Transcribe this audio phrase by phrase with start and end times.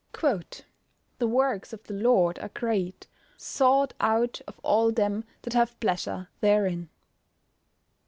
[0.19, 0.63] [Verse:
[1.19, 3.05] "The works of the Lord are great,
[3.37, 6.89] sought out of all them that have pleasure therein."